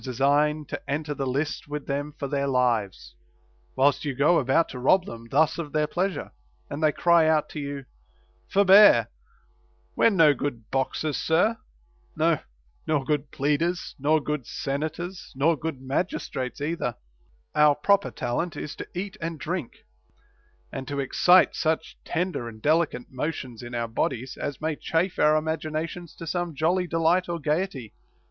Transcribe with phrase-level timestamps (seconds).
[0.03, 3.13] 159 design to enter the list with them for their lives,
[3.75, 6.31] whilst you go about to rob them thus of their pleasure,
[6.71, 7.85] and they cry out to you,"
[8.51, 9.09] Forbear,
[9.95, 11.59] we're no good boxers, sir;
[12.15, 12.39] no,
[12.87, 16.95] nor good pleaders, nor good senators, nor good magis trates either;
[17.53, 19.85] Our proper talent is to eat and drink,*
[20.73, 25.35] and to excite such tender and delicate motions in our bodies as may chafe our
[25.35, 27.93] imaginations to some jolly delight or gayety."